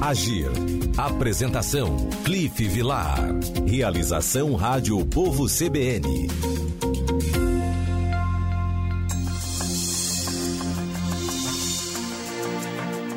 Agir. 0.00 0.46
Apresentação: 0.96 1.94
Cliff 2.24 2.66
Vilar. 2.66 3.18
Realização 3.68 4.54
Rádio 4.54 5.04
Povo 5.04 5.44
CBN. 5.46 6.26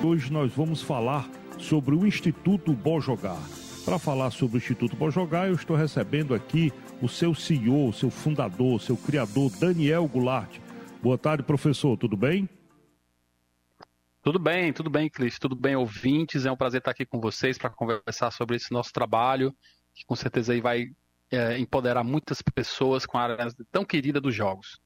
Hoje 0.04 0.32
nós 0.32 0.52
vamos 0.52 0.82
falar 0.82 1.30
sobre 1.58 1.96
o 1.96 2.06
Instituto 2.06 2.74
Bom 2.74 3.00
Jogar. 3.00 3.42
Para 3.86 3.98
falar 3.98 4.32
sobre 4.32 4.58
o 4.58 4.60
Instituto 4.60 4.98
Bom 4.98 5.10
Jogar, 5.10 5.48
eu 5.48 5.56
estou 5.56 5.78
recebendo 5.78 6.36
aqui 6.36 6.74
o 7.02 7.08
seu 7.08 7.34
CEO, 7.34 7.94
seu 7.94 8.10
fundador, 8.10 8.82
seu 8.82 8.98
criador, 8.98 9.50
Daniel 9.58 10.06
Goulart. 10.06 10.58
Boa 11.02 11.18
tarde, 11.18 11.44
professor, 11.44 11.96
tudo 11.96 12.18
bem? 12.18 12.50
Tudo 14.24 14.40
bem, 14.40 14.72
tudo 14.72 14.90
bem, 14.90 15.10
Cris, 15.10 15.38
tudo 15.38 15.54
bem, 15.54 15.76
ouvintes. 15.76 16.46
É 16.46 16.52
um 16.52 16.56
prazer 16.56 16.80
estar 16.80 16.92
aqui 16.92 17.06
com 17.06 17.20
vocês 17.20 17.58
para 17.58 17.70
conversar 17.70 18.32
sobre 18.32 18.56
esse 18.56 18.72
nosso 18.72 18.94
trabalho, 18.94 19.54
que 19.94 20.06
com 20.06 20.16
certeza 20.16 20.54
aí 20.54 20.62
vai 20.62 20.86
é, 21.30 21.60
empoderar 21.60 22.06
muitas 22.06 22.42
pessoas 22.42 23.06
com 23.06 23.18
a 23.18 23.24
área 23.24 23.54
tão 23.70 23.84
querida 23.84 24.22
dos 24.22 24.34
jogos. 24.34 24.80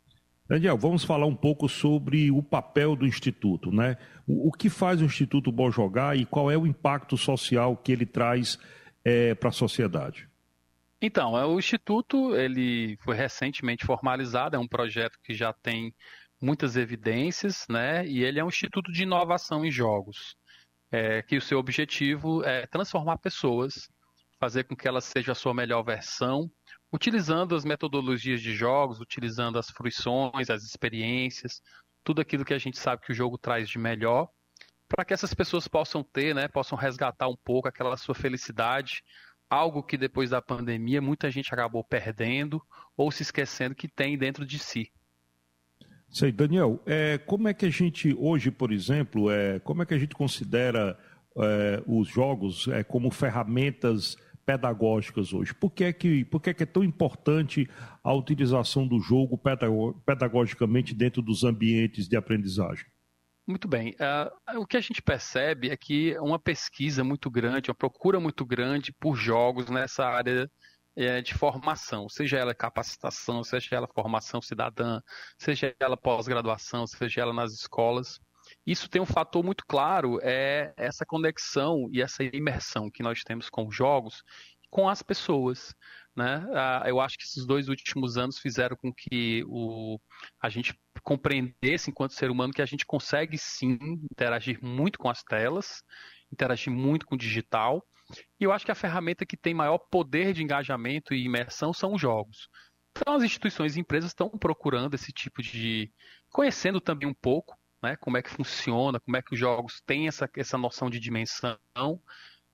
Daniel, 0.50 0.76
vamos 0.76 1.04
falar 1.04 1.28
um 1.28 1.36
pouco 1.36 1.70
sobre 1.70 2.32
o 2.32 2.42
papel 2.42 2.96
do 2.96 3.06
Instituto, 3.06 3.70
né? 3.70 3.98
O, 4.26 4.48
o 4.48 4.52
que 4.52 4.72
faz 4.72 5.04
o 5.04 5.06
Instituto 5.06 5.52
Bom 5.52 5.70
Jogar 5.70 6.18
e 6.18 6.26
qual 6.26 6.50
é 6.50 6.58
o 6.58 6.66
impacto 6.66 7.16
social 7.16 7.78
que 7.78 7.92
ele 7.92 8.08
traz 8.08 8.58
é, 9.06 9.36
para 9.36 9.50
a 9.50 9.52
sociedade? 9.54 10.28
Então, 11.00 11.38
é, 11.38 11.46
o 11.46 11.60
Instituto 11.60 12.36
ele 12.36 12.98
foi 13.04 13.16
recentemente 13.16 13.86
formalizado, 13.86 14.56
é 14.56 14.60
um 14.60 14.68
projeto 14.68 15.20
que 15.24 15.36
já 15.36 15.54
tem 15.54 15.94
muitas 16.42 16.76
evidências, 16.76 17.66
né? 17.70 18.06
E 18.06 18.24
ele 18.24 18.40
é 18.40 18.44
um 18.44 18.50
instituto 18.50 18.92
de 18.92 19.04
inovação 19.04 19.66
em 19.66 19.72
jogos, 19.72 20.36
é, 20.92 21.22
que 21.22 21.38
o 21.38 21.42
seu 21.42 21.60
objetivo 21.60 22.44
é 22.44 22.66
transformar 22.68 23.18
pessoas, 23.18 23.90
fazer 24.40 24.66
com 24.66 24.76
que 24.76 24.88
elas 24.88 25.06
sejam 25.06 25.32
a 25.32 25.36
sua 25.36 25.54
melhor 25.54 25.84
versão, 25.84 26.50
utilizando 26.92 27.56
as 27.56 27.66
metodologias 27.66 28.42
de 28.42 28.54
jogos, 28.54 29.00
utilizando 29.00 29.58
as 29.58 29.70
fruições, 29.70 30.50
as 30.50 30.64
experiências, 30.64 31.62
tudo 32.04 32.22
aquilo 32.22 32.46
que 32.46 32.54
a 32.54 32.60
gente 32.60 32.78
sabe 32.78 33.02
que 33.02 33.12
o 33.12 33.16
jogo 33.16 33.38
traz 33.38 33.70
de 33.70 33.78
melhor, 33.78 34.30
para 34.88 35.04
que 35.04 35.14
essas 35.14 35.34
pessoas 35.34 35.68
possam 35.68 36.02
ter, 36.04 36.34
né, 36.34 36.48
possam 36.48 36.78
resgatar 36.78 37.28
um 37.28 37.36
pouco 37.36 37.68
aquela 37.68 37.98
sua 37.98 38.16
felicidade, 38.16 39.04
algo 39.50 39.84
que 39.84 39.98
depois 39.98 40.30
da 40.30 40.42
pandemia 40.42 41.02
muita 41.02 41.30
gente 41.30 41.54
acabou 41.54 41.84
perdendo 41.84 42.62
ou 42.96 43.12
se 43.12 43.24
esquecendo 43.24 43.76
que 43.76 43.88
tem 43.88 44.18
dentro 44.18 44.46
de 44.46 44.60
si. 44.60 44.92
Sei, 46.10 46.32
Daniel, 46.32 46.82
é, 46.86 47.18
como 47.18 47.48
é 47.48 47.54
que 47.54 47.66
a 47.66 47.70
gente 47.70 48.16
hoje, 48.18 48.50
por 48.50 48.72
exemplo, 48.72 49.30
é, 49.30 49.60
como 49.60 49.84
é 49.84 49.86
que 49.86 49.94
a 49.94 49.98
gente 50.00 50.16
considera 50.16 50.98
é, 51.38 51.84
os 51.86 52.08
jogos 52.08 52.68
é, 52.70 52.84
como 52.84 53.12
ferramentas 53.12 54.18
pedagógicas 54.46 55.34
hoje? 55.34 55.54
Por 55.54 55.72
que, 55.72 55.84
é 55.84 55.94
que, 55.94 56.24
por 56.26 56.42
que, 56.42 56.50
é 56.50 56.54
que 56.54 56.64
é 56.64 56.66
tão 56.66 56.84
importante 56.84 57.70
a 58.02 58.14
utilização 58.14 58.88
do 58.88 59.00
jogo 59.00 59.40
pedagogicamente 60.06 60.96
dentro 60.96 61.22
dos 61.22 61.44
ambientes 61.44 62.08
de 62.08 62.16
aprendizagem? 62.16 62.86
Muito 63.46 63.68
bem. 63.68 63.96
Uh, 64.56 64.60
o 64.60 64.66
que 64.66 64.76
a 64.76 64.82
gente 64.82 65.02
percebe 65.02 65.70
é 65.70 65.78
que 65.78 66.18
uma 66.20 66.40
pesquisa 66.40 67.04
muito 67.04 67.30
grande, 67.30 67.70
uma 67.70 67.76
procura 67.76 68.20
muito 68.20 68.46
grande 68.46 68.92
por 68.92 69.16
jogos 69.16 69.70
nessa 69.70 70.06
área 70.06 70.50
é, 70.98 71.22
de 71.22 71.36
formação, 71.36 72.10
seja 72.10 72.38
ela 72.38 72.56
capacitação, 72.56 73.44
seja 73.44 73.76
ela 73.76 73.88
formação 73.88 74.42
cidadã, 74.42 75.00
seja 75.38 75.76
ela 75.80 75.96
pós-graduação, 75.96 76.88
seja 76.88 77.22
ela 77.22 77.34
nas 77.34 77.54
escolas. 77.54 78.20
Isso 78.66 78.90
tem 78.90 79.02
um 79.02 79.06
fator 79.06 79.44
muito 79.44 79.64
claro, 79.68 80.20
é 80.24 80.74
essa 80.76 81.06
conexão 81.06 81.88
e 81.92 82.02
essa 82.02 82.24
imersão 82.24 82.90
que 82.90 83.04
nós 83.04 83.22
temos 83.24 83.48
com 83.48 83.68
os 83.68 83.76
jogos, 83.76 84.24
com 84.72 84.90
as 84.90 85.04
pessoas. 85.04 85.76
Né? 86.16 86.44
Ah, 86.56 86.84
eu 86.88 87.00
acho 87.00 87.16
que 87.16 87.26
esses 87.26 87.46
dois 87.46 87.70
últimos 87.70 88.18
anos 88.18 88.40
fizeram 88.40 88.76
com 88.76 88.92
que 88.92 89.44
o, 89.48 90.00
a 90.42 90.50
gente 90.50 90.74
compreendesse, 91.04 91.92
enquanto 91.92 92.14
ser 92.14 92.32
humano, 92.32 92.54
que 92.54 92.62
a 92.62 92.66
gente 92.66 92.88
consegue 92.88 93.38
sim 93.38 93.78
interagir 94.12 94.58
muito 94.64 94.98
com 94.98 95.10
as 95.10 95.22
telas, 95.22 95.84
interagir 96.32 96.74
muito 96.74 97.06
com 97.06 97.14
o 97.14 97.18
digital, 97.18 97.86
e 98.40 98.44
eu 98.44 98.52
acho 98.52 98.66
que 98.66 98.72
a 98.72 98.76
ferramenta 98.76 99.26
que 99.26 99.38
tem 99.38 99.54
maior 99.54 99.78
poder 99.78 100.34
de 100.34 100.44
engajamento 100.44 101.14
e 101.14 101.26
imersão 101.26 101.74
são 101.74 101.94
os 101.94 102.02
jogos. 102.02 102.50
Então 102.92 103.14
as 103.14 103.24
instituições 103.24 103.76
e 103.76 103.80
empresas 103.80 104.12
estão 104.12 104.30
procurando 104.30 104.94
esse 104.94 105.12
tipo 105.12 105.42
de. 105.42 105.92
conhecendo 106.30 106.82
também 106.82 107.08
um 107.08 107.14
pouco 107.14 107.58
né, 107.82 107.96
como 107.98 108.18
é 108.18 108.22
que 108.22 108.30
funciona, 108.30 109.00
como 109.00 109.18
é 109.18 109.22
que 109.22 109.34
os 109.34 109.40
jogos 109.40 109.82
têm 109.82 110.08
essa, 110.08 110.30
essa 110.36 110.58
noção 110.58 110.90
de 110.90 111.00
dimensão. 111.00 111.58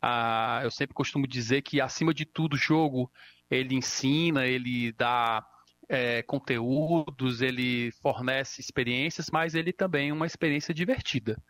Ah, 0.02 0.60
eu 0.64 0.72
sempre 0.72 0.94
costumo 0.94 1.26
dizer 1.26 1.62
que, 1.62 1.80
acima 1.80 2.14
de 2.14 2.26
tudo, 2.26 2.56
o 2.56 2.58
jogo 2.58 3.10
ele 3.50 3.76
ensina, 3.76 4.46
ele 4.46 4.92
dá 4.92 5.46
é, 5.88 6.22
conteúdos, 6.24 7.42
ele 7.42 7.92
fornece 8.02 8.60
experiências, 8.60 9.30
mas 9.32 9.56
ele 9.56 9.72
também 9.72 10.10
é 10.10 10.14
uma 10.14 10.26
experiência 10.26 10.74
divertida. 10.74 11.42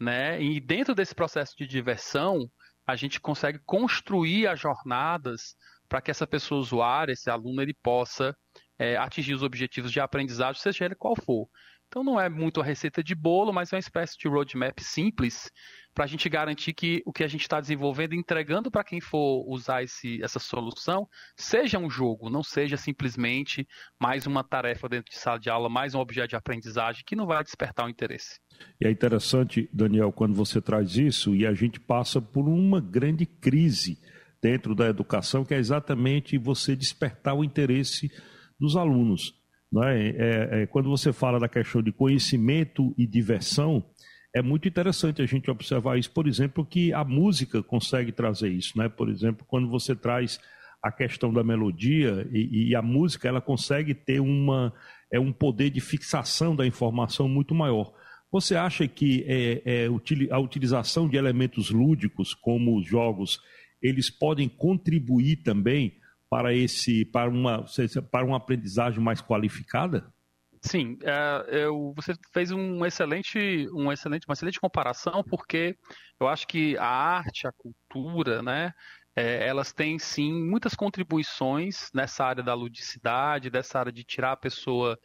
Né? 0.00 0.42
E 0.42 0.58
dentro 0.58 0.94
desse 0.96 1.14
processo 1.14 1.56
de 1.56 1.64
diversão, 1.66 2.50
a 2.86 2.96
gente 2.96 3.20
consegue 3.20 3.58
construir 3.64 4.46
as 4.46 4.58
jornadas 4.58 5.54
para 5.88 6.00
que 6.00 6.10
essa 6.10 6.26
pessoa 6.26 6.60
usuária, 6.60 7.12
esse 7.12 7.30
aluno, 7.30 7.60
ele 7.60 7.74
possa 7.74 8.36
é, 8.78 8.96
atingir 8.96 9.34
os 9.34 9.42
objetivos 9.42 9.92
de 9.92 10.00
aprendizagem, 10.00 10.60
seja 10.60 10.84
ele 10.84 10.94
qual 10.94 11.14
for. 11.14 11.48
Então 11.86 12.02
não 12.02 12.18
é 12.18 12.28
muito 12.28 12.60
a 12.60 12.64
receita 12.64 13.04
de 13.04 13.14
bolo, 13.14 13.52
mas 13.52 13.72
é 13.72 13.76
uma 13.76 13.80
espécie 13.80 14.16
de 14.18 14.26
roadmap 14.26 14.78
simples 14.80 15.50
para 15.94 16.04
a 16.04 16.06
gente 16.06 16.28
garantir 16.28 16.72
que 16.72 17.02
o 17.04 17.12
que 17.12 17.24
a 17.24 17.28
gente 17.28 17.42
está 17.42 17.60
desenvolvendo, 17.60 18.14
entregando 18.14 18.70
para 18.70 18.84
quem 18.84 19.00
for 19.00 19.44
usar 19.48 19.82
esse, 19.82 20.22
essa 20.22 20.38
solução, 20.38 21.08
seja 21.36 21.78
um 21.78 21.90
jogo, 21.90 22.30
não 22.30 22.42
seja 22.42 22.76
simplesmente 22.76 23.66
mais 24.00 24.26
uma 24.26 24.42
tarefa 24.42 24.88
dentro 24.88 25.10
de 25.10 25.18
sala 25.18 25.38
de 25.38 25.50
aula, 25.50 25.68
mais 25.68 25.94
um 25.94 26.00
objeto 26.00 26.30
de 26.30 26.36
aprendizagem 26.36 27.02
que 27.06 27.16
não 27.16 27.26
vai 27.26 27.42
despertar 27.42 27.86
o 27.86 27.90
interesse. 27.90 28.40
E 28.80 28.86
é 28.86 28.90
interessante, 28.90 29.68
Daniel, 29.72 30.12
quando 30.12 30.34
você 30.34 30.60
traz 30.60 30.96
isso 30.96 31.34
e 31.34 31.46
a 31.46 31.52
gente 31.52 31.78
passa 31.78 32.20
por 32.20 32.48
uma 32.48 32.80
grande 32.80 33.26
crise 33.26 33.98
dentro 34.42 34.74
da 34.74 34.88
educação, 34.88 35.44
que 35.44 35.54
é 35.54 35.58
exatamente 35.58 36.36
você 36.36 36.74
despertar 36.74 37.34
o 37.34 37.44
interesse 37.44 38.10
dos 38.58 38.76
alunos. 38.76 39.40
É? 39.84 40.08
É, 40.08 40.62
é, 40.62 40.66
quando 40.66 40.90
você 40.90 41.12
fala 41.12 41.38
da 41.38 41.48
questão 41.48 41.82
de 41.82 41.92
conhecimento 41.92 42.94
e 42.98 43.06
diversão, 43.06 43.82
é 44.34 44.40
muito 44.40 44.66
interessante 44.66 45.20
a 45.20 45.26
gente 45.26 45.50
observar 45.50 45.98
isso, 45.98 46.10
por 46.10 46.26
exemplo, 46.26 46.64
que 46.64 46.92
a 46.92 47.04
música 47.04 47.62
consegue 47.62 48.12
trazer 48.12 48.48
isso. 48.48 48.76
Né? 48.78 48.88
Por 48.88 49.10
exemplo, 49.10 49.44
quando 49.46 49.68
você 49.68 49.94
traz 49.94 50.40
a 50.82 50.90
questão 50.90 51.32
da 51.32 51.44
melodia 51.44 52.26
e, 52.32 52.70
e 52.70 52.74
a 52.74 52.82
música, 52.82 53.28
ela 53.28 53.40
consegue 53.40 53.94
ter 53.94 54.20
uma, 54.20 54.72
é, 55.12 55.20
um 55.20 55.32
poder 55.32 55.70
de 55.70 55.80
fixação 55.80 56.56
da 56.56 56.66
informação 56.66 57.28
muito 57.28 57.54
maior. 57.54 57.92
Você 58.32 58.56
acha 58.56 58.88
que 58.88 59.24
é, 59.28 59.62
é, 59.84 59.88
a 60.30 60.38
utilização 60.38 61.06
de 61.06 61.18
elementos 61.18 61.70
lúdicos, 61.70 62.32
como 62.32 62.78
os 62.78 62.86
jogos, 62.86 63.38
eles 63.82 64.08
podem 64.08 64.48
contribuir 64.48 65.42
também 65.42 65.98
para 66.30 66.54
esse, 66.54 67.04
para 67.04 67.28
uma, 67.28 67.66
para 68.10 68.24
uma 68.24 68.38
aprendizagem 68.38 69.00
mais 69.00 69.20
qualificada? 69.20 70.10
Sim, 70.64 70.96
é, 71.02 71.64
eu, 71.64 71.92
você 71.96 72.14
fez 72.32 72.52
um 72.52 72.84
excelente, 72.86 73.38
um 73.74 73.90
excelente, 73.90 74.26
uma 74.28 74.32
excelente 74.34 74.60
comparação, 74.60 75.24
porque 75.24 75.76
eu 76.20 76.28
acho 76.28 76.46
que 76.46 76.76
a 76.78 76.86
arte, 76.86 77.46
a 77.48 77.52
cultura, 77.52 78.42
né, 78.42 78.72
é, 79.16 79.46
elas 79.46 79.72
têm 79.72 79.98
sim 79.98 80.32
muitas 80.32 80.74
contribuições 80.74 81.90
nessa 81.92 82.24
área 82.24 82.42
da 82.44 82.54
ludicidade, 82.54 83.50
dessa 83.50 83.78
área 83.80 83.92
de 83.92 84.04
tirar 84.04 84.32
a 84.32 84.36
pessoa 84.36 84.96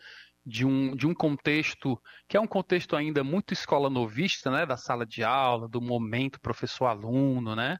de 0.45 0.63
um, 0.65 0.95
de 0.95 1.07
um 1.07 1.13
contexto 1.13 1.99
que 2.27 2.37
é 2.37 2.39
um 2.39 2.47
contexto 2.47 2.95
ainda 2.95 3.23
muito 3.23 3.51
escola 3.53 3.89
novista, 3.89 4.51
né, 4.51 4.65
da 4.65 4.77
sala 4.77 5.05
de 5.07 5.23
aula, 5.23 5.67
do 5.67 5.81
momento 5.81 6.39
professor-aluno, 6.39 7.55
né, 7.55 7.77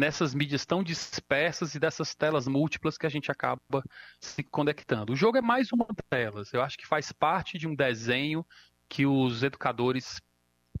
nessas 0.00 0.34
mídias 0.34 0.64
tão 0.64 0.82
dispersas 0.82 1.74
e 1.74 1.78
dessas 1.78 2.14
telas 2.14 2.48
múltiplas 2.48 2.96
que 2.96 3.06
a 3.06 3.10
gente 3.10 3.30
acaba 3.30 3.84
se 4.18 4.42
conectando. 4.42 5.12
O 5.12 5.16
jogo 5.16 5.36
é 5.36 5.42
mais 5.42 5.70
uma 5.72 5.86
delas. 6.10 6.52
Eu 6.54 6.62
acho 6.62 6.78
que 6.78 6.86
faz 6.86 7.12
parte 7.12 7.58
de 7.58 7.68
um 7.68 7.74
desenho 7.74 8.44
que 8.88 9.04
os 9.04 9.42
educadores 9.42 10.18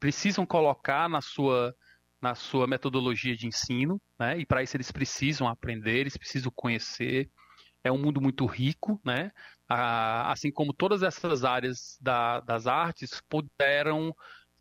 precisam 0.00 0.46
colocar 0.46 1.08
na 1.08 1.20
sua 1.20 1.76
na 2.22 2.34
sua 2.34 2.66
metodologia 2.66 3.34
de 3.34 3.46
ensino, 3.46 4.00
né? 4.18 4.38
E 4.38 4.44
para 4.44 4.62
isso 4.62 4.76
eles 4.76 4.92
precisam 4.92 5.48
aprender, 5.48 6.00
eles 6.00 6.18
precisam 6.18 6.52
conhecer, 6.54 7.30
é 7.82 7.90
um 7.90 7.96
mundo 7.96 8.20
muito 8.20 8.44
rico, 8.44 9.00
né? 9.02 9.32
Ah, 9.66 10.30
assim 10.30 10.50
como 10.50 10.74
todas 10.74 11.02
essas 11.02 11.44
áreas 11.44 11.98
da, 12.00 12.40
das 12.40 12.66
artes 12.66 13.22
puderam 13.26 14.14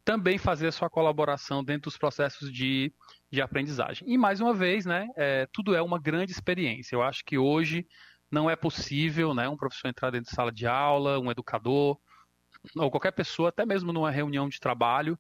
também 0.10 0.40
fazer 0.40 0.66
a 0.66 0.72
sua 0.72 0.90
colaboração 0.90 1.64
dentro 1.64 1.84
dos 1.84 1.96
processos 1.96 2.52
de, 2.52 2.92
de 3.32 3.44
aprendizagem. 3.44 4.12
E 4.12 4.18
mais 4.18 4.42
uma 4.42 4.56
vez, 4.56 4.84
né? 4.84 5.08
É, 5.16 5.48
tudo 5.54 5.76
é 5.76 5.84
uma 5.84 6.00
grande 6.00 6.32
experiência. 6.32 6.96
Eu 6.96 7.04
acho 7.04 7.24
que 7.24 7.38
hoje 7.38 7.86
não 8.32 8.50
é 8.50 8.56
possível, 8.56 9.36
né? 9.36 9.48
Um 9.48 9.56
professor 9.56 9.88
entrar 9.88 10.10
dentro 10.10 10.32
de 10.32 10.36
sala 10.36 10.52
de 10.52 10.66
aula, 10.66 11.20
um 11.20 11.30
educador 11.30 11.96
ou 12.76 12.90
qualquer 12.90 13.12
pessoa, 13.12 13.50
até 13.50 13.68
mesmo 13.68 13.94
numa 13.94 14.10
reunião 14.10 14.50
de 14.50 14.60
trabalho, 14.60 15.16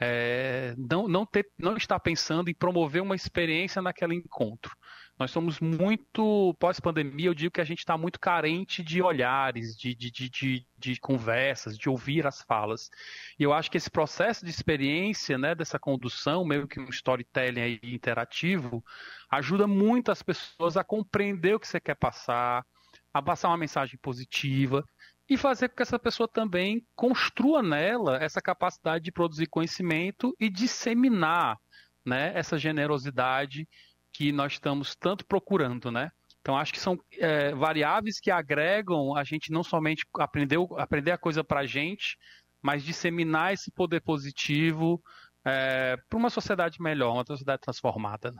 é, 0.00 0.74
não, 0.78 1.06
não, 1.06 1.26
ter, 1.26 1.46
não 1.58 1.76
está 1.76 2.00
pensando 2.00 2.48
em 2.48 2.54
promover 2.54 3.02
uma 3.02 3.14
experiência 3.14 3.82
naquele 3.82 4.14
encontro. 4.14 4.74
Nós 5.22 5.30
somos 5.30 5.60
muito, 5.60 6.52
pós-pandemia, 6.58 7.28
eu 7.28 7.34
digo 7.34 7.52
que 7.52 7.60
a 7.60 7.64
gente 7.64 7.78
está 7.78 7.96
muito 7.96 8.18
carente 8.18 8.82
de 8.82 9.00
olhares, 9.00 9.76
de, 9.76 9.94
de, 9.94 10.10
de, 10.10 10.66
de, 10.76 10.98
conversas, 10.98 11.78
de 11.78 11.88
ouvir 11.88 12.26
as 12.26 12.42
falas. 12.42 12.90
E 13.38 13.44
eu 13.44 13.52
acho 13.52 13.70
que 13.70 13.76
esse 13.76 13.88
processo 13.88 14.44
de 14.44 14.50
experiência, 14.50 15.38
né, 15.38 15.54
dessa 15.54 15.78
condução, 15.78 16.44
meio 16.44 16.66
que 16.66 16.80
um 16.80 16.88
storytelling 16.88 17.78
interativo, 17.84 18.82
ajuda 19.30 19.64
muito 19.68 20.10
as 20.10 20.24
pessoas 20.24 20.76
a 20.76 20.82
compreender 20.82 21.54
o 21.54 21.60
que 21.60 21.68
você 21.68 21.78
quer 21.78 21.94
passar, 21.94 22.66
a 23.14 23.22
passar 23.22 23.46
uma 23.46 23.58
mensagem 23.58 23.96
positiva 24.02 24.84
e 25.30 25.36
fazer 25.36 25.68
com 25.68 25.76
que 25.76 25.82
essa 25.82 26.00
pessoa 26.00 26.26
também 26.26 26.84
construa 26.96 27.62
nela 27.62 28.16
essa 28.16 28.42
capacidade 28.42 29.04
de 29.04 29.12
produzir 29.12 29.46
conhecimento 29.46 30.34
e 30.40 30.50
disseminar 30.50 31.58
né, 32.04 32.32
essa 32.34 32.58
generosidade 32.58 33.68
que 34.12 34.32
nós 34.32 34.52
estamos 34.52 34.94
tanto 34.94 35.24
procurando, 35.26 35.90
né? 35.90 36.10
Então 36.40 36.56
acho 36.56 36.72
que 36.72 36.80
são 36.80 36.98
é, 37.18 37.54
variáveis 37.54 38.18
que 38.20 38.30
agregam 38.30 39.16
a 39.16 39.22
gente 39.22 39.52
não 39.52 39.62
somente 39.62 40.04
aprender, 40.18 40.58
aprender 40.76 41.12
a 41.12 41.18
coisa 41.18 41.44
para 41.44 41.60
a 41.60 41.66
gente, 41.66 42.16
mas 42.60 42.82
disseminar 42.82 43.52
esse 43.52 43.70
poder 43.70 44.00
positivo 44.00 45.00
é, 45.44 45.96
para 46.08 46.18
uma 46.18 46.30
sociedade 46.30 46.80
melhor, 46.80 47.14
uma 47.14 47.24
sociedade 47.24 47.62
transformada. 47.62 48.32
Né? 48.32 48.38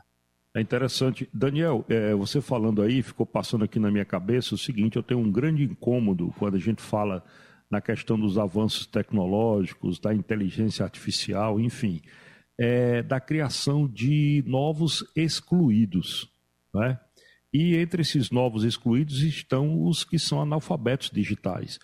É 0.55 0.61
interessante. 0.61 1.29
Daniel, 1.33 1.85
é, 1.89 2.13
você 2.13 2.41
falando 2.41 2.81
aí, 2.81 3.01
ficou 3.01 3.25
passando 3.25 3.63
aqui 3.65 3.79
na 3.79 3.89
minha 3.89 4.05
cabeça 4.05 4.53
o 4.53 4.57
seguinte: 4.57 4.97
eu 4.97 5.03
tenho 5.03 5.19
um 5.19 5.31
grande 5.31 5.63
incômodo 5.63 6.33
quando 6.37 6.55
a 6.55 6.59
gente 6.59 6.81
fala 6.81 7.23
na 7.71 7.81
questão 7.81 8.19
dos 8.19 8.37
avanços 8.37 8.85
tecnológicos, 8.85 9.99
da 9.99 10.13
inteligência 10.13 10.83
artificial, 10.83 11.59
enfim, 11.59 12.01
é, 12.59 13.01
da 13.01 13.19
criação 13.19 13.87
de 13.87 14.43
novos 14.45 15.03
excluídos. 15.15 16.29
Né? 16.73 16.99
E 17.53 17.75
entre 17.75 18.01
esses 18.01 18.31
novos 18.31 18.63
excluídos 18.63 19.21
estão 19.21 19.83
os 19.85 20.03
que 20.03 20.17
são 20.17 20.41
analfabetos 20.41 21.09
digitais. 21.09 21.79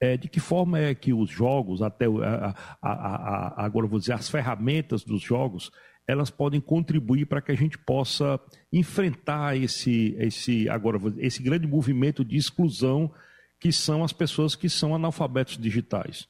É, 0.00 0.16
de 0.16 0.28
que 0.28 0.40
forma 0.40 0.78
é 0.78 0.94
que 0.94 1.12
os 1.12 1.30
jogos, 1.30 1.80
até 1.80 2.06
a, 2.06 2.54
a, 2.82 2.92
a, 2.92 3.64
agora 3.64 3.86
vou 3.86 3.98
dizer, 3.98 4.12
as 4.12 4.28
ferramentas 4.28 5.02
dos 5.04 5.22
jogos, 5.22 5.70
elas 6.06 6.30
podem 6.30 6.60
contribuir 6.60 7.26
para 7.26 7.40
que 7.40 7.52
a 7.52 7.54
gente 7.54 7.78
possa 7.78 8.38
enfrentar 8.72 9.56
esse, 9.56 10.14
esse, 10.18 10.68
agora, 10.68 10.98
esse 11.18 11.42
grande 11.42 11.66
movimento 11.66 12.24
de 12.24 12.36
exclusão 12.36 13.10
que 13.58 13.72
são 13.72 14.04
as 14.04 14.12
pessoas 14.12 14.54
que 14.54 14.68
são 14.68 14.94
analfabetos 14.94 15.56
digitais? 15.56 16.28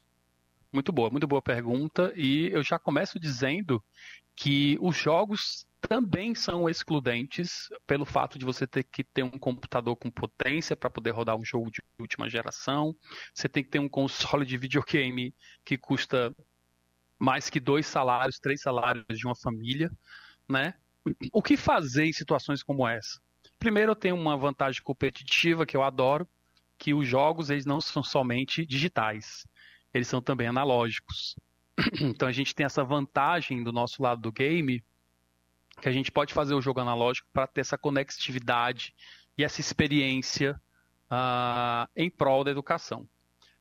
Muito 0.75 0.91
boa, 0.91 1.09
muito 1.09 1.29
boa 1.29 1.41
pergunta. 1.41 2.13
E 2.17 2.49
eu 2.49 2.61
já 2.65 2.81
começo 2.81 3.21
dizendo 3.21 3.81
que 4.35 4.77
os 4.81 4.97
jogos 4.97 5.65
também 5.81 6.35
são 6.35 6.69
excludentes 6.69 7.69
pelo 7.87 8.05
fato 8.05 8.37
de 8.41 8.45
você 8.45 8.67
ter 8.67 8.83
que 8.83 9.05
ter 9.05 9.23
um 9.23 9.39
computador 9.39 9.95
com 9.95 10.11
potência 10.11 10.75
para 10.75 10.91
poder 10.91 11.13
rodar 11.13 11.37
um 11.37 11.45
jogo 11.45 11.71
de 11.71 11.81
última 11.97 12.29
geração. 12.29 12.93
Você 13.33 13.49
tem 13.49 13.63
que 13.63 13.71
ter 13.71 13.79
um 13.79 13.89
console 13.89 14.45
de 14.45 14.59
videogame 14.59 15.33
que 15.65 15.79
custa 15.79 16.35
mais 17.21 17.49
que 17.49 17.61
dois 17.61 17.87
salários, 17.87 18.41
três 18.41 18.61
salários 18.61 19.17
de 19.17 19.25
uma 19.27 19.37
família, 19.37 19.89
né? 20.49 20.75
O 21.33 21.41
que 21.41 21.57
fazer 21.57 22.07
em 22.07 22.13
situações 22.13 22.65
como 22.65 22.89
essa? 22.89 23.21
Primeiro, 23.61 23.93
eu 23.93 23.97
tenho 23.97 24.17
uma 24.17 24.37
vantagem 24.37 24.83
competitiva 24.83 25.65
que 25.65 25.77
eu 25.77 25.85
adoro, 25.85 26.29
que 26.77 26.93
os 26.93 27.07
jogos 27.07 27.49
eles 27.49 27.65
não 27.65 27.81
são 27.81 28.03
somente 28.03 28.67
digitais, 28.67 29.47
eles 29.95 30.09
são 30.09 30.21
também 30.21 30.47
analógicos. 30.47 31.37
Então 32.01 32.29
a 32.29 32.33
gente 32.33 32.55
tem 32.55 32.67
essa 32.67 32.85
vantagem 32.85 33.63
do 33.63 33.73
nosso 33.73 34.03
lado 34.03 34.21
do 34.21 34.33
game, 34.33 34.85
que 35.81 35.89
a 35.89 35.93
gente 35.93 36.13
pode 36.13 36.35
fazer 36.35 36.55
o 36.55 36.61
jogo 36.61 36.81
analógico 36.81 37.29
para 37.33 37.47
ter 37.47 37.61
essa 37.63 37.79
conectividade 37.79 38.95
e 39.37 39.43
essa 39.43 39.61
experiência 39.61 40.61
uh, 41.11 41.89
em 41.97 42.11
prol 42.11 42.45
da 42.45 42.51
educação. 42.51 43.09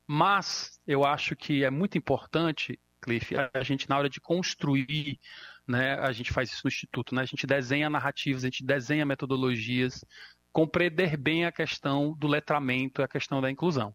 Mas 0.05 0.79
eu 0.85 1.05
acho 1.05 1.35
que 1.35 1.63
é 1.63 1.69
muito 1.71 1.97
importante 1.97 2.79
Cliff, 3.03 3.35
a 3.53 3.63
gente 3.63 3.89
na 3.89 3.97
hora 3.97 4.09
de 4.09 4.21
construir, 4.21 5.19
né, 5.67 5.95
a 5.95 6.11
gente 6.13 6.31
faz 6.31 6.51
isso 6.51 6.61
no 6.63 6.69
Instituto, 6.69 7.13
né, 7.13 7.21
a 7.21 7.25
gente 7.25 7.45
desenha 7.45 7.89
narrativas, 7.89 8.43
a 8.43 8.47
gente 8.47 8.63
desenha 8.63 9.05
metodologias, 9.05 10.05
compreender 10.51 11.17
bem 11.17 11.45
a 11.45 11.51
questão 11.51 12.13
do 12.17 12.27
letramento 12.27 13.01
e 13.01 13.03
a 13.03 13.07
questão 13.07 13.41
da 13.41 13.51
inclusão. 13.51 13.93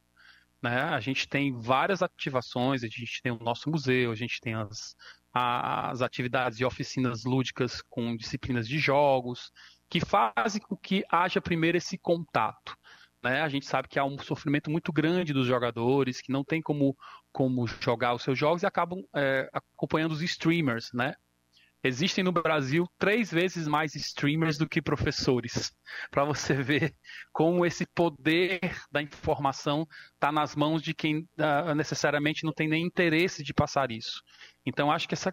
Né? 0.62 0.82
A 0.82 1.00
gente 1.00 1.28
tem 1.28 1.52
várias 1.52 2.02
ativações, 2.02 2.82
a 2.82 2.88
gente 2.88 3.22
tem 3.22 3.32
o 3.32 3.38
nosso 3.38 3.70
museu, 3.70 4.10
a 4.10 4.14
gente 4.14 4.40
tem 4.40 4.54
as, 4.54 4.96
as 5.32 6.02
atividades 6.02 6.58
e 6.58 6.64
oficinas 6.64 7.24
lúdicas 7.24 7.80
com 7.88 8.16
disciplinas 8.16 8.66
de 8.66 8.78
jogos, 8.78 9.52
que 9.88 10.00
fazem 10.00 10.60
com 10.60 10.76
que 10.76 11.04
haja 11.10 11.40
primeiro 11.40 11.78
esse 11.78 11.96
contato. 11.96 12.76
Né? 13.22 13.40
A 13.40 13.48
gente 13.48 13.66
sabe 13.66 13.88
que 13.88 13.98
há 13.98 14.04
um 14.04 14.18
sofrimento 14.18 14.70
muito 14.70 14.92
grande 14.92 15.32
dos 15.32 15.46
jogadores, 15.46 16.20
que 16.20 16.32
não 16.32 16.44
tem 16.44 16.60
como, 16.60 16.96
como 17.32 17.66
jogar 17.66 18.14
os 18.14 18.22
seus 18.22 18.38
jogos 18.38 18.62
e 18.62 18.66
acabam 18.66 19.02
é, 19.14 19.48
acompanhando 19.52 20.12
os 20.12 20.22
streamers, 20.22 20.90
né? 20.92 21.14
Existem 21.82 22.24
no 22.24 22.32
Brasil 22.32 22.86
três 22.98 23.30
vezes 23.30 23.68
mais 23.68 23.94
streamers 23.94 24.58
do 24.58 24.68
que 24.68 24.82
professores, 24.82 25.72
para 26.10 26.24
você 26.24 26.54
ver 26.62 26.94
como 27.32 27.64
esse 27.64 27.86
poder 27.86 28.60
da 28.90 29.00
informação 29.00 29.86
está 30.14 30.32
nas 30.32 30.56
mãos 30.56 30.82
de 30.82 30.92
quem 30.92 31.18
uh, 31.38 31.74
necessariamente 31.76 32.44
não 32.44 32.52
tem 32.52 32.68
nem 32.68 32.84
interesse 32.84 33.44
de 33.44 33.54
passar 33.54 33.92
isso. 33.92 34.22
Então, 34.66 34.90
acho 34.90 35.06
que 35.06 35.14
essa 35.14 35.32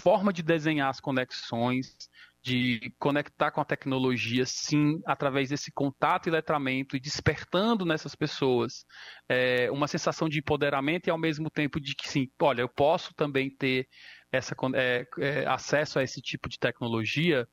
forma 0.00 0.32
de 0.32 0.42
desenhar 0.42 0.88
as 0.88 1.00
conexões, 1.00 1.96
de 2.42 2.92
conectar 2.98 3.50
com 3.50 3.60
a 3.60 3.64
tecnologia, 3.64 4.44
sim, 4.46 5.00
através 5.04 5.50
desse 5.50 5.72
contato 5.72 6.28
e 6.28 6.30
letramento 6.30 6.96
e 6.96 7.00
despertando 7.00 7.84
nessas 7.84 8.14
pessoas 8.14 8.84
é, 9.28 9.70
uma 9.70 9.88
sensação 9.88 10.28
de 10.28 10.38
empoderamento 10.38 11.08
e 11.08 11.10
ao 11.10 11.18
mesmo 11.18 11.50
tempo 11.50 11.80
de 11.80 11.94
que, 11.94 12.08
sim, 12.08 12.28
olha, 12.40 12.62
eu 12.62 12.68
posso 12.68 13.12
também 13.14 13.50
ter 13.50 13.86
essa, 14.32 14.54
é, 14.74 15.06
é, 15.18 15.46
acesso 15.46 15.98
a 15.98 16.02
esse 16.02 16.20
tipo 16.20 16.48
de 16.48 16.58
tecnologia, 16.58 17.46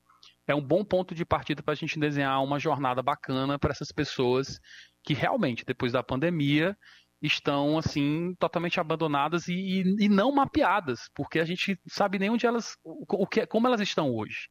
é 0.46 0.54
um 0.54 0.62
bom 0.62 0.84
ponto 0.84 1.14
de 1.14 1.24
partida 1.24 1.62
para 1.62 1.72
a 1.72 1.76
gente 1.76 1.98
desenhar 1.98 2.42
uma 2.42 2.58
jornada 2.58 3.02
bacana 3.02 3.58
para 3.58 3.72
essas 3.72 3.90
pessoas 3.90 4.60
que 5.02 5.14
realmente, 5.14 5.64
depois 5.64 5.92
da 5.92 6.02
pandemia, 6.02 6.76
estão 7.20 7.78
assim 7.78 8.34
totalmente 8.38 8.78
abandonadas 8.78 9.48
e, 9.48 9.54
e, 9.54 10.04
e, 10.04 10.08
não 10.08 10.32
mapeadas, 10.32 11.10
porque 11.14 11.38
a 11.38 11.44
gente 11.44 11.78
sabe 11.86 12.18
nem 12.18 12.30
onde 12.30 12.46
elas, 12.46 12.76
o 12.84 13.26
que, 13.26 13.46
como 13.46 13.66
elas 13.66 13.80
estão 13.80 14.14
hoje. 14.14 14.48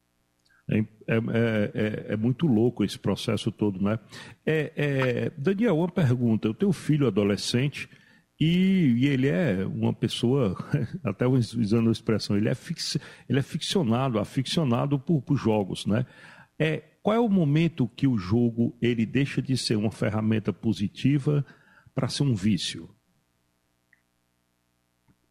É, 0.68 0.80
é, 0.80 0.83
é, 1.07 1.71
é, 1.76 2.14
é, 2.14 2.18
muito 2.18 2.47
louco 2.47 2.83
esse 2.83 2.97
processo 2.97 3.52
todo, 3.52 3.80
né? 3.80 4.00
É, 4.44 4.71
é, 4.76 5.31
Daniel, 5.38 5.78
uma 5.78 5.88
pergunta. 5.88 6.47
Eu 6.47 6.56
tenho 6.56 6.71
um 6.71 6.73
filho 6.73 7.06
adolescente 7.06 7.88
e, 8.39 8.95
e 8.97 9.07
ele 9.07 9.27
é 9.27 9.65
uma 9.65 9.94
pessoa, 9.94 10.56
até 11.04 11.25
usando 11.25 11.89
a 11.89 11.92
expressão, 11.92 12.35
ele 12.35 12.49
é, 12.49 12.56
fix, 12.56 12.97
ele 13.30 13.39
é 13.39 13.44
ficcionado, 13.44 14.19
aficionado 14.19 14.99
por, 14.99 15.21
por 15.21 15.37
jogos, 15.37 15.85
né? 15.85 16.06
É, 16.57 16.83
qual 17.01 17.15
é 17.15 17.19
o 17.19 17.30
momento 17.30 17.87
que 17.87 18.07
o 18.07 18.18
jogo 18.18 18.75
ele 18.81 19.06
deixa 19.06 19.42
de 19.42 19.57
ser 19.57 19.75
uma 19.75 19.92
ferramenta 19.92 20.51
positiva 20.51 21.45
para 21.94 22.07
ser 22.07 22.23
um 22.23 22.33
vício? 22.33 22.89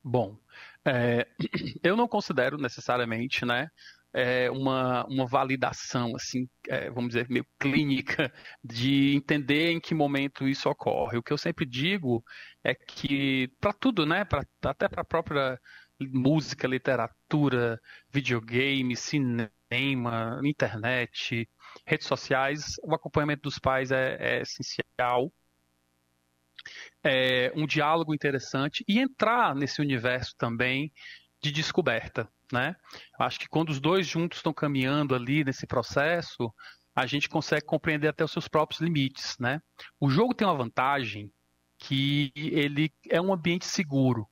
Bom, 0.02 0.38
é, 0.84 1.26
eu 1.82 1.96
não 1.96 2.06
considero 2.06 2.58
necessariamente, 2.58 3.44
né, 3.44 3.70
é, 4.14 4.48
uma, 4.48 5.04
uma 5.06 5.26
validação, 5.26 6.14
assim, 6.14 6.48
é, 6.68 6.88
vamos 6.88 7.08
dizer, 7.08 7.28
meio 7.28 7.44
clínica, 7.58 8.32
de 8.62 9.14
entender 9.16 9.72
em 9.72 9.80
que 9.80 9.92
momento 9.92 10.48
isso 10.48 10.70
ocorre. 10.70 11.18
O 11.18 11.22
que 11.22 11.32
eu 11.32 11.38
sempre 11.38 11.66
digo 11.66 12.24
é 12.62 12.74
que, 12.74 13.48
para 13.60 13.72
tudo, 13.72 14.06
né, 14.06 14.24
pra, 14.24 14.46
até 14.62 14.88
para 14.88 15.02
a 15.02 15.04
própria 15.04 15.60
música, 16.00 16.68
literatura, 16.68 17.80
videogame, 18.08 18.96
cinema, 18.96 20.40
internet, 20.44 21.48
redes 21.84 22.06
sociais, 22.06 22.76
o 22.84 22.94
acompanhamento 22.94 23.42
dos 23.42 23.58
pais 23.58 23.90
é, 23.90 24.16
é 24.20 24.42
essencial. 24.42 25.32
É, 27.02 27.52
um 27.54 27.66
diálogo 27.66 28.14
interessante 28.14 28.84
e 28.88 28.98
entrar 28.98 29.54
nesse 29.54 29.80
universo 29.82 30.34
também 30.38 30.92
de 31.42 31.52
descoberta 31.52 32.28
né? 32.52 32.76
Acho 33.18 33.38
que 33.38 33.48
quando 33.48 33.70
os 33.70 33.80
dois 33.80 34.06
juntos 34.06 34.38
estão 34.38 34.52
caminhando 34.52 35.14
ali 35.14 35.44
nesse 35.44 35.66
processo, 35.66 36.52
a 36.94 37.06
gente 37.06 37.28
consegue 37.28 37.66
compreender 37.66 38.08
até 38.08 38.24
os 38.24 38.30
seus 38.30 38.46
próprios 38.48 38.80
limites, 38.80 39.36
né? 39.38 39.60
O 39.98 40.08
jogo 40.08 40.34
tem 40.34 40.46
uma 40.46 40.56
vantagem 40.56 41.32
que 41.78 42.32
ele 42.36 42.92
é 43.10 43.20
um 43.20 43.32
ambiente 43.32 43.66
seguro. 43.66 44.28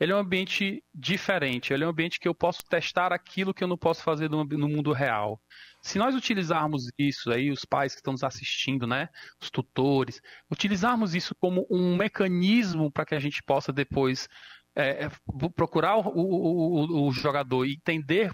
Ele 0.00 0.12
é 0.12 0.16
um 0.16 0.20
ambiente 0.20 0.82
diferente, 0.94 1.74
ele 1.74 1.84
é 1.84 1.86
um 1.86 1.90
ambiente 1.90 2.18
que 2.18 2.26
eu 2.26 2.34
posso 2.34 2.62
testar 2.64 3.12
aquilo 3.12 3.52
que 3.52 3.62
eu 3.62 3.68
não 3.68 3.76
posso 3.76 4.02
fazer 4.02 4.30
no, 4.30 4.46
mundo 4.46 4.94
real. 4.94 5.38
Se 5.82 5.98
nós 5.98 6.14
utilizarmos 6.14 6.90
isso 6.98 7.30
aí, 7.30 7.50
os 7.50 7.66
pais 7.66 7.92
que 7.92 8.00
estão 8.00 8.14
nos 8.14 8.24
assistindo, 8.24 8.86
né, 8.86 9.10
os 9.38 9.50
tutores, 9.50 10.22
utilizarmos 10.50 11.14
isso 11.14 11.34
como 11.34 11.66
um 11.70 11.96
mecanismo 11.96 12.90
para 12.90 13.04
que 13.04 13.14
a 13.14 13.20
gente 13.20 13.42
possa 13.42 13.74
depois 13.74 14.26
é, 14.80 15.04
é 15.04 15.10
procurar 15.54 15.96
o, 15.96 16.08
o, 16.08 17.08
o, 17.08 17.12
jogador 17.12 17.66
entender 17.66 18.32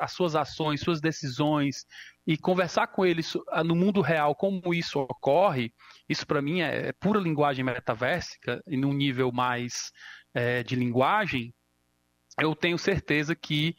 as 0.00 0.12
suas 0.12 0.34
ações, 0.34 0.80
suas 0.80 1.00
decisões 1.00 1.86
e 2.26 2.36
conversar 2.36 2.88
com 2.88 3.04
ele 3.04 3.22
no 3.64 3.76
mundo 3.76 4.00
real 4.00 4.34
como 4.34 4.74
isso 4.74 5.00
ocorre, 5.00 5.72
isso 6.08 6.26
para 6.26 6.42
mim 6.42 6.60
é, 6.60 6.88
é, 6.88 6.92
pura 6.92 7.20
linguagem 7.20 7.64
metaversica 7.64 8.62
e 8.66 8.76
num 8.76 8.92
nível 8.92 9.30
mais 9.32 9.92
é, 10.34 10.62
de 10.62 10.74
linguagem, 10.74 11.54
eu 12.40 12.54
tenho 12.54 12.78
certeza 12.78 13.34
que 13.34 13.74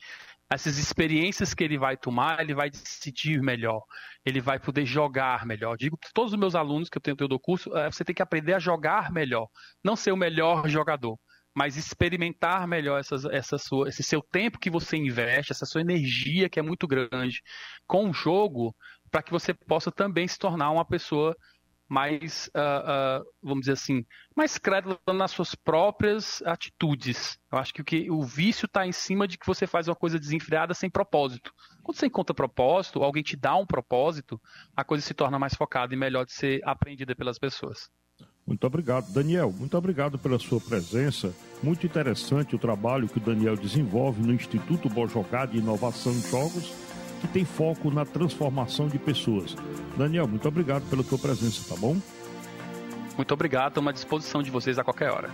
essas 0.49 0.77
experiências 0.77 1.53
que 1.53 1.63
ele 1.63 1.77
vai 1.77 1.97
tomar, 1.97 2.39
ele 2.39 2.53
vai 2.53 2.69
decidir 2.69 3.41
melhor, 3.41 3.83
ele 4.25 4.39
vai 4.39 4.57
poder 4.57 4.85
jogar 4.85 5.45
melhor. 5.45 5.75
Digo 5.75 5.97
para 5.97 6.09
todos 6.13 6.31
os 6.31 6.39
meus 6.39 6.55
alunos 6.55 6.89
que 6.89 6.97
eu 6.97 7.01
tenho 7.01 7.15
do 7.15 7.39
curso, 7.39 7.75
é, 7.75 7.91
você 7.91 8.03
tem 8.03 8.15
que 8.15 8.21
aprender 8.21 8.53
a 8.53 8.59
jogar 8.59 9.11
melhor, 9.11 9.49
não 9.83 9.95
ser 9.95 10.11
o 10.11 10.17
melhor 10.17 10.67
jogador, 10.69 11.19
mas 11.57 11.75
experimentar 11.75 12.67
melhor 12.67 13.01
essa 13.31 13.57
sua, 13.57 13.89
esse 13.89 14.03
seu 14.03 14.21
tempo 14.21 14.59
que 14.59 14.69
você 14.69 14.95
investe, 14.95 15.51
essa 15.51 15.65
sua 15.65 15.81
energia 15.81 16.47
que 16.47 16.59
é 16.59 16.61
muito 16.61 16.85
grande 16.85 17.41
com 17.87 18.11
o 18.11 18.13
jogo, 18.13 18.75
para 19.09 19.23
que 19.23 19.31
você 19.31 19.55
possa 19.55 19.91
também 19.91 20.27
se 20.27 20.37
tornar 20.37 20.69
uma 20.69 20.85
pessoa 20.85 21.35
mais, 21.89 22.47
uh, 22.49 23.23
uh, 23.23 23.25
vamos 23.41 23.61
dizer 23.61 23.71
assim, 23.71 24.05
mais 24.35 24.59
crédula 24.59 24.99
nas 25.15 25.31
suas 25.31 25.55
próprias 25.55 26.43
atitudes. 26.43 27.39
Eu 27.51 27.57
acho 27.57 27.73
que 27.73 27.81
o, 27.81 27.85
que, 27.85 28.11
o 28.11 28.21
vício 28.21 28.67
está 28.67 28.85
em 28.85 28.91
cima 28.91 29.27
de 29.27 29.35
que 29.35 29.47
você 29.47 29.65
faz 29.65 29.87
uma 29.87 29.95
coisa 29.95 30.19
desenfreada 30.19 30.75
sem 30.75 30.91
propósito. 30.91 31.51
Quando 31.81 31.97
você 31.97 32.05
encontra 32.05 32.35
propósito, 32.35 33.01
alguém 33.01 33.23
te 33.23 33.35
dá 33.35 33.55
um 33.55 33.65
propósito, 33.65 34.39
a 34.75 34.83
coisa 34.83 35.03
se 35.03 35.15
torna 35.15 35.39
mais 35.39 35.55
focada 35.55 35.91
e 35.91 35.97
melhor 35.97 36.23
de 36.23 36.33
ser 36.33 36.61
aprendida 36.63 37.15
pelas 37.15 37.39
pessoas. 37.39 37.89
Muito 38.47 38.65
obrigado, 38.65 39.11
Daniel. 39.11 39.53
Muito 39.55 39.77
obrigado 39.77 40.17
pela 40.17 40.39
sua 40.39 40.61
presença. 40.61 41.33
Muito 41.61 41.85
interessante 41.85 42.55
o 42.55 42.59
trabalho 42.59 43.09
que 43.09 43.17
o 43.17 43.21
Daniel 43.21 43.57
desenvolve 43.57 44.25
no 44.25 44.33
Instituto 44.33 44.87
Bojogá 44.87 45.45
de 45.45 45.57
Inovação 45.57 46.13
em 46.13 46.21
Jogos 46.21 46.71
que 47.19 47.27
tem 47.27 47.45
foco 47.45 47.89
na 47.91 48.05
transformação 48.05 48.87
de 48.87 48.97
pessoas. 48.97 49.55
Daniel, 49.97 50.27
muito 50.27 50.47
obrigado 50.47 50.87
pela 50.89 51.03
tua 51.03 51.17
presença, 51.17 51.67
tá 51.67 51.79
bom? 51.79 51.97
Muito 53.15 53.33
obrigado, 53.33 53.69
estou 53.69 53.89
à 53.89 53.91
disposição 53.91 54.43
de 54.43 54.51
vocês 54.51 54.77
a 54.77 54.83
qualquer 54.83 55.11
hora. 55.11 55.29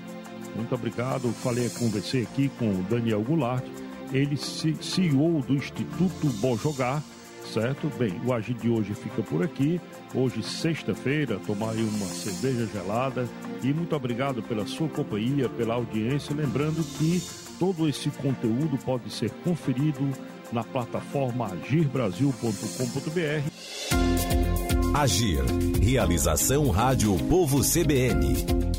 Muito 0.55 0.74
obrigado. 0.74 1.32
Falei, 1.34 1.70
conversei 1.70 2.24
aqui 2.24 2.50
com 2.58 2.70
o 2.70 2.84
Daniel 2.84 3.22
Goulart, 3.22 3.63
ele 4.12 4.38
CEO 4.38 5.41
do 5.41 5.55
Instituto 5.55 6.27
Bojogar, 6.39 7.03
certo? 7.48 7.90
Bem, 7.98 8.20
o 8.26 8.34
Agir 8.34 8.56
de 8.56 8.70
hoje 8.70 8.94
fica 8.94 9.22
por 9.22 9.44
aqui. 9.44 9.80
Hoje, 10.14 10.44
sexta-feira, 10.44 11.40
tomar 11.46 11.72
aí 11.72 11.84
uma 11.84 12.08
cerveja 12.08 12.68
gelada. 12.68 13.28
E 13.64 13.74
muito 13.74 13.96
obrigado 13.96 14.42
pela 14.44 14.66
sua 14.66 14.90
companhia, 14.90 15.48
pela 15.50 15.76
audiência. 15.76 16.36
Lembrando 16.36 16.84
que 16.98 17.22
todo 17.60 17.88
esse 17.88 18.10
conteúdo 18.10 18.78
pode 18.84 19.12
ser 19.12 19.30
conferido 19.44 20.10
na 20.52 20.64
plataforma 20.64 21.48
agirbrasil.com.br. 21.48 23.54
Agir. 24.94 25.44
Realização 25.82 26.70
Rádio 26.70 27.18
Povo 27.28 27.62
CBN. 27.62 28.73